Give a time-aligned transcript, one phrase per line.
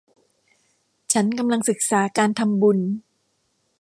[1.13, 2.79] ฉันกำลังศีกษาการทำบุญ